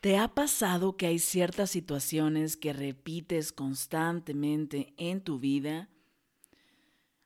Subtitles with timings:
[0.00, 5.88] ¿Te ha pasado que hay ciertas situaciones que repites constantemente en tu vida?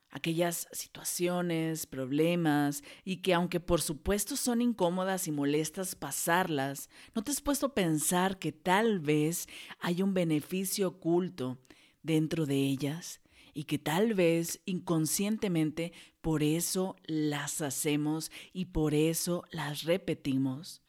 [0.08, 7.30] Aquellas situaciones, problemas, y que aunque por supuesto son incómodas y molestas pasarlas, ¿no te
[7.30, 11.58] has puesto a pensar que tal vez hay un beneficio oculto
[12.02, 13.20] dentro de ellas?
[13.52, 20.80] Y que tal vez inconscientemente por eso las hacemos y por eso las repetimos.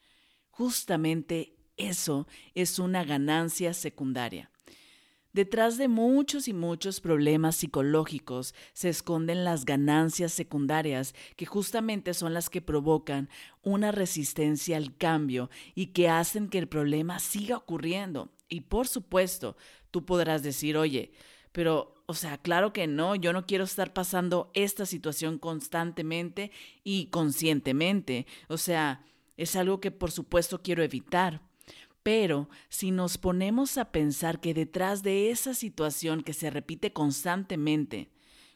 [0.48, 4.50] Justamente eso es una ganancia secundaria.
[5.34, 12.34] Detrás de muchos y muchos problemas psicológicos se esconden las ganancias secundarias, que justamente son
[12.34, 13.28] las que provocan
[13.60, 18.30] una resistencia al cambio y que hacen que el problema siga ocurriendo.
[18.48, 19.56] Y por supuesto,
[19.90, 21.10] tú podrás decir, oye,
[21.50, 26.52] pero, o sea, claro que no, yo no quiero estar pasando esta situación constantemente
[26.84, 28.28] y conscientemente.
[28.46, 29.04] O sea,
[29.36, 31.42] es algo que por supuesto quiero evitar.
[32.04, 38.10] Pero si nos ponemos a pensar que detrás de esa situación que se repite constantemente,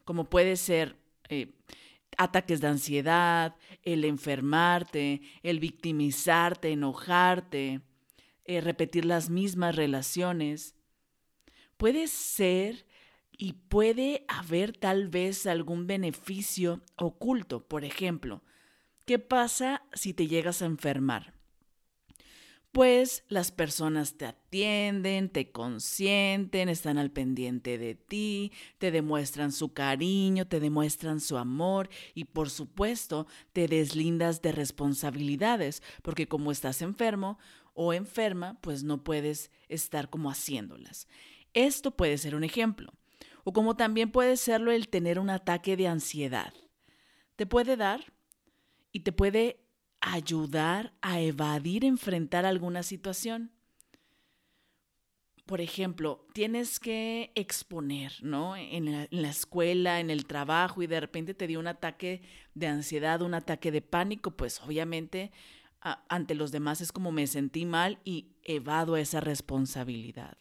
[0.05, 0.97] como puede ser
[1.31, 1.55] eh,
[2.19, 7.81] ataques de ansiedad, el enfermarte, el victimizarte, enojarte,
[8.45, 10.75] eh, repetir las mismas relaciones,
[11.79, 12.87] puede ser
[13.33, 17.67] y puede haber tal vez algún beneficio oculto.
[17.67, 18.43] Por ejemplo,
[19.07, 21.38] ¿qué pasa si te llegas a enfermar?
[22.73, 29.73] Pues las personas te atienden, te consienten, están al pendiente de ti, te demuestran su
[29.73, 36.83] cariño, te demuestran su amor y por supuesto te deslindas de responsabilidades, porque como estás
[36.83, 37.39] enfermo
[37.75, 41.09] o enferma, pues no puedes estar como haciéndolas.
[41.55, 42.93] Esto puede ser un ejemplo.
[43.45, 46.53] O como también puede serlo el tener un ataque de ansiedad.
[47.37, 48.13] Te puede dar
[48.93, 49.68] y te puede
[50.01, 53.53] ayudar a evadir enfrentar alguna situación.
[55.47, 58.55] Por ejemplo, tienes que exponer, ¿no?
[58.55, 62.21] En la, escuela, en el trabajo y de repente te dio un ataque
[62.55, 65.33] de ansiedad, un ataque de pánico, pues obviamente
[65.81, 70.37] ante los demás es como me sentí mal y evado esa responsabilidad.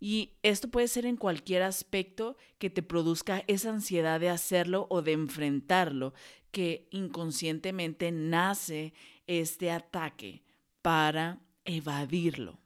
[0.00, 5.02] Y esto puede ser en cualquier aspecto que te produzca esa ansiedad de hacerlo o
[5.02, 6.14] de enfrentarlo,
[6.50, 8.94] que inconscientemente nace
[9.26, 10.42] este ataque
[10.80, 12.58] para evadirlo.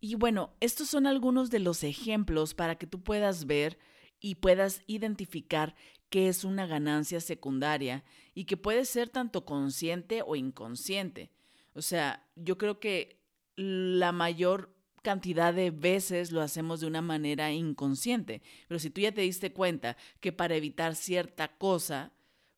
[0.00, 3.78] Y bueno, estos son algunos de los ejemplos para que tú puedas ver
[4.20, 5.74] y puedas identificar
[6.08, 11.30] qué es una ganancia secundaria y que puede ser tanto consciente o inconsciente.
[11.74, 13.20] O sea, yo creo que
[13.56, 14.74] la mayor
[15.08, 18.42] cantidad de veces lo hacemos de una manera inconsciente.
[18.66, 22.12] Pero si tú ya te diste cuenta que para evitar cierta cosa,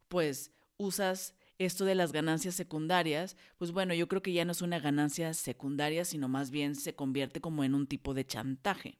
[0.08, 4.62] pues usas esto de las ganancias secundarias, pues bueno, yo creo que ya no es
[4.62, 8.98] una ganancia secundaria, sino más bien se convierte como en un tipo de chantaje.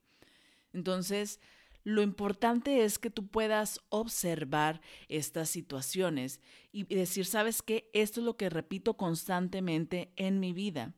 [0.72, 1.40] Entonces,
[1.82, 6.40] lo importante es que tú puedas observar estas situaciones
[6.70, 7.90] y decir, ¿sabes qué?
[7.94, 10.94] Esto es lo que repito constantemente en mi vida.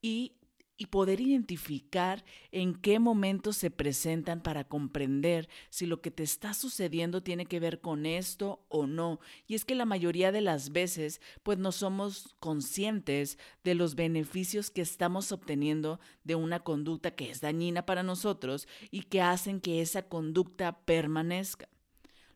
[0.00, 0.38] Y
[0.76, 6.52] y poder identificar en qué momentos se presentan para comprender si lo que te está
[6.52, 9.20] sucediendo tiene que ver con esto o no.
[9.46, 14.70] Y es que la mayoría de las veces pues no somos conscientes de los beneficios
[14.70, 19.80] que estamos obteniendo de una conducta que es dañina para nosotros y que hacen que
[19.80, 21.68] esa conducta permanezca.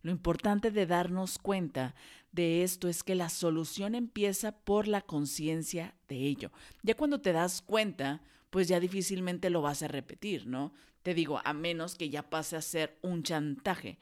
[0.03, 1.95] Lo importante de darnos cuenta
[2.38, 6.52] de esto es que la solución empieza por la conciencia de ello.
[6.85, 10.73] Ya cuando te das cuenta, pues ya difícilmente lo vas a repetir, ¿no?
[11.02, 13.99] Te digo, a menos que ya pase a ser un chantaje.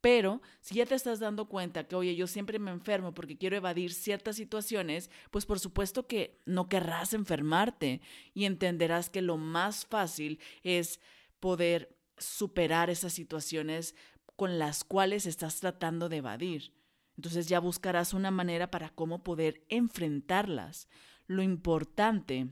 [0.00, 3.56] Pero si ya te estás dando cuenta que, oye, yo siempre me enfermo porque quiero
[3.56, 8.02] evadir ciertas situaciones, pues por supuesto que no querrás enfermarte
[8.34, 11.00] y entenderás que lo más fácil es
[11.40, 13.96] poder superar esas situaciones
[14.36, 16.79] con las cuales estás tratando de evadir.
[17.20, 20.88] Entonces ya buscarás una manera para cómo poder enfrentarlas.
[21.26, 22.48] Lo importante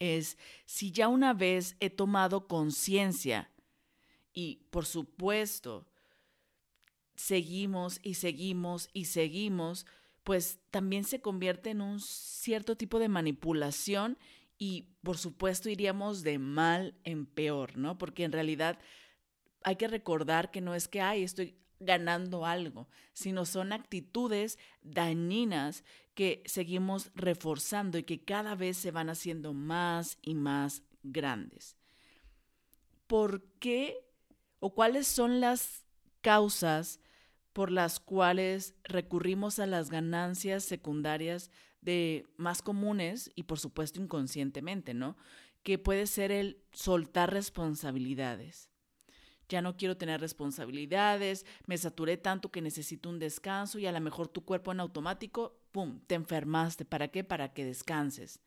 [0.00, 3.50] es si ya una vez he tomado conciencia
[4.32, 5.86] y por supuesto
[7.16, 9.84] seguimos y seguimos y seguimos,
[10.24, 14.16] pues también se convierte en un cierto tipo de manipulación
[14.56, 17.98] y por supuesto iríamos de mal en peor, ¿no?
[17.98, 18.78] Porque en realidad
[19.64, 25.84] hay que recordar que no es que, ay, estoy ganando algo, sino son actitudes dañinas
[26.14, 31.76] que seguimos reforzando y que cada vez se van haciendo más y más grandes.
[33.06, 33.96] ¿Por qué
[34.60, 35.84] o cuáles son las
[36.20, 37.00] causas
[37.52, 41.50] por las cuales recurrimos a las ganancias secundarias
[41.80, 45.16] de más comunes y por supuesto inconscientemente, ¿no?
[45.62, 48.71] Que puede ser el soltar responsabilidades.
[49.48, 54.00] Ya no quiero tener responsabilidades, me saturé tanto que necesito un descanso y a lo
[54.00, 56.84] mejor tu cuerpo en automático, ¡pum!, te enfermaste.
[56.84, 57.24] ¿Para qué?
[57.24, 58.40] Para que descanses.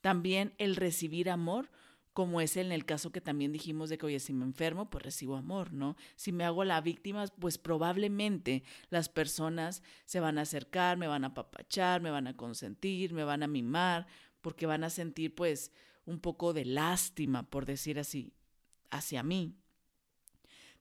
[0.00, 1.70] También el recibir amor
[2.14, 5.02] como es en el caso que también dijimos de que, oye, si me enfermo, pues
[5.02, 5.96] recibo amor, ¿no?
[6.14, 11.24] Si me hago la víctima, pues probablemente las personas se van a acercar, me van
[11.24, 14.06] a apapachar, me van a consentir, me van a mimar,
[14.42, 15.72] porque van a sentir pues
[16.06, 18.32] un poco de lástima, por decir así,
[18.90, 19.56] hacia mí.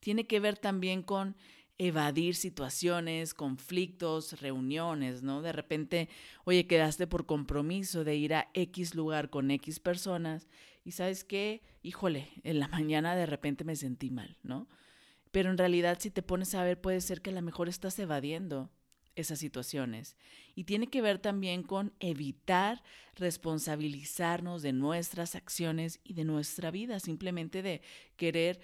[0.03, 1.37] Tiene que ver también con
[1.77, 5.41] evadir situaciones, conflictos, reuniones, ¿no?
[5.41, 6.09] De repente,
[6.43, 10.49] oye, quedaste por compromiso de ir a X lugar con X personas
[10.83, 14.67] y sabes qué, híjole, en la mañana de repente me sentí mal, ¿no?
[15.31, 17.97] Pero en realidad si te pones a ver puede ser que a lo mejor estás
[17.97, 18.69] evadiendo
[19.15, 20.17] esas situaciones.
[20.53, 22.83] Y tiene que ver también con evitar
[23.15, 27.81] responsabilizarnos de nuestras acciones y de nuestra vida, simplemente de
[28.17, 28.59] querer,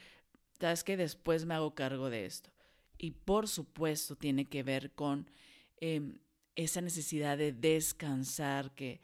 [0.59, 2.50] sabes que después me hago cargo de esto.
[2.97, 5.29] Y por supuesto tiene que ver con
[5.77, 6.19] em,
[6.56, 9.01] esa necesidad de descansar que,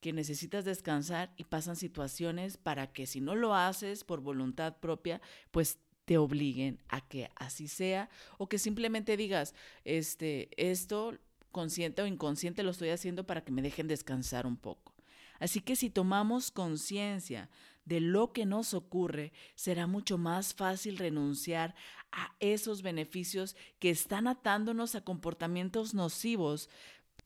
[0.00, 5.20] que necesitas descansar y pasan situaciones para que si no lo haces por voluntad propia,
[5.50, 8.08] pues te obliguen a que así sea
[8.38, 11.18] o que simplemente digas, este, esto
[11.52, 14.94] consciente o inconsciente lo estoy haciendo para que me dejen descansar un poco.
[15.38, 17.48] Así que si tomamos conciencia
[17.88, 21.74] de lo que nos ocurre, será mucho más fácil renunciar
[22.12, 26.68] a esos beneficios que están atándonos a comportamientos nocivos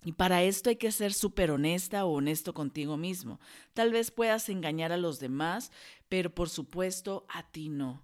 [0.05, 3.39] y para esto hay que ser súper honesta o honesto contigo mismo.
[3.73, 5.71] Tal vez puedas engañar a los demás,
[6.09, 8.03] pero por supuesto a ti no.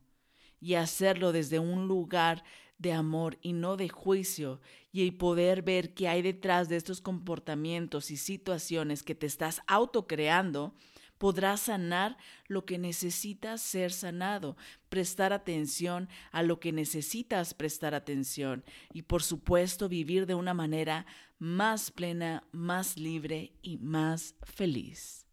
[0.60, 2.44] Y hacerlo desde un lugar
[2.78, 4.60] de amor y no de juicio,
[4.92, 10.74] y poder ver qué hay detrás de estos comportamientos y situaciones que te estás autocreando,
[11.18, 12.16] podrás sanar
[12.46, 14.56] lo que necesitas ser sanado,
[14.88, 21.06] prestar atención a lo que necesitas prestar atención y por supuesto vivir de una manera
[21.38, 25.27] más plena, más libre y más feliz.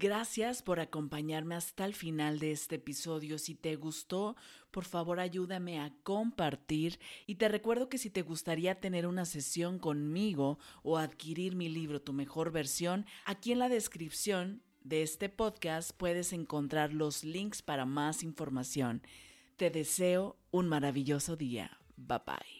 [0.00, 3.36] Gracias por acompañarme hasta el final de este episodio.
[3.36, 4.36] Si te gustó,
[4.70, 9.80] por favor ayúdame a compartir y te recuerdo que si te gustaría tener una sesión
[9.80, 15.90] conmigo o adquirir mi libro Tu mejor versión, aquí en la descripción de este podcast
[15.90, 19.02] puedes encontrar los links para más información.
[19.56, 21.76] Te deseo un maravilloso día.
[21.96, 22.57] Bye bye.